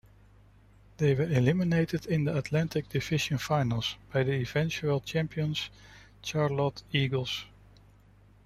They 0.97 1.13
were 1.13 1.29
eliminated 1.31 2.07
in 2.07 2.23
the 2.23 2.35
Atlantic 2.35 2.89
Division 2.89 3.37
Finals 3.37 3.97
by 4.11 4.23
the 4.23 4.31
eventual 4.31 4.99
champions, 5.01 5.69
Charlotte 6.23 6.81
Eagles. 6.91 7.45